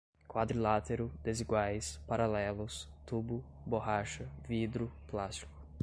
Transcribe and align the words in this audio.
quadrilátero, 0.27 1.11
desiguais, 1.23 1.99
paralelos, 2.07 2.89
tubo, 3.05 3.43
borracha, 3.63 4.25
vidro, 4.47 4.91
plástico 5.07 5.51